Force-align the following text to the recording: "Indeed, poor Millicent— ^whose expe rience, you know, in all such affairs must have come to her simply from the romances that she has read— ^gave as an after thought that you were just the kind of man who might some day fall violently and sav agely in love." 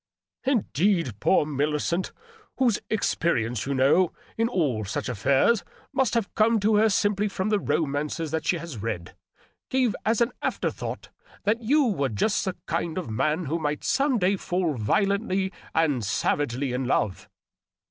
"Indeed, 0.55 1.19
poor 1.19 1.45
Millicent— 1.45 2.11
^whose 2.59 2.79
expe 2.89 3.35
rience, 3.35 3.67
you 3.67 3.75
know, 3.75 4.13
in 4.35 4.49
all 4.49 4.83
such 4.83 5.07
affairs 5.07 5.63
must 5.93 6.15
have 6.15 6.33
come 6.33 6.59
to 6.61 6.77
her 6.77 6.89
simply 6.89 7.27
from 7.27 7.49
the 7.49 7.59
romances 7.59 8.31
that 8.31 8.47
she 8.47 8.57
has 8.57 8.79
read— 8.81 9.15
^gave 9.71 9.93
as 10.03 10.19
an 10.19 10.31
after 10.41 10.71
thought 10.71 11.09
that 11.43 11.61
you 11.61 11.83
were 11.85 12.09
just 12.09 12.43
the 12.45 12.55
kind 12.65 12.97
of 12.97 13.11
man 13.11 13.45
who 13.45 13.59
might 13.59 13.83
some 13.83 14.17
day 14.17 14.37
fall 14.37 14.73
violently 14.73 15.53
and 15.75 16.03
sav 16.03 16.39
agely 16.39 16.73
in 16.73 16.85
love." 16.85 17.29